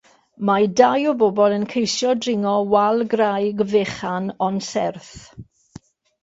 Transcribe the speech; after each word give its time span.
Mae 0.49 0.63
dau 0.79 1.03
o 1.09 1.11
bobl 1.23 1.55
yn 1.57 1.65
ceisio 1.73 2.13
dringo 2.21 2.53
wal 2.71 3.05
graig 3.13 3.61
fechan 3.75 4.33
ond 4.49 4.67
serth. 4.71 5.13